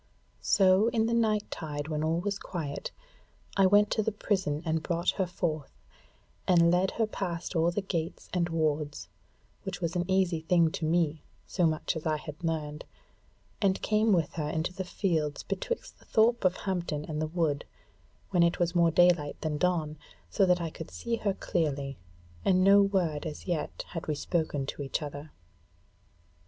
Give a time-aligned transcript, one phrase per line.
[0.41, 2.89] So in the night tide when all was quiet
[3.55, 5.73] I went to the prison and brought her forth,
[6.47, 9.09] and led her past all the gates and wards,
[9.61, 12.83] which was an easy thing to me, so much as I had learned,
[13.61, 17.63] and came with her into the fields betwixt the thorp of Hampton and the wood,
[18.31, 19.99] when it was more daylight than dawn,
[20.31, 21.99] so that I could see her clearly,
[22.43, 25.31] and no word as yet had we spoken to each other.